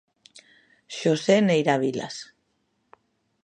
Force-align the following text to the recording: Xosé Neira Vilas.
Xosé 0.97 1.37
Neira 1.47 1.75
Vilas. 1.83 2.15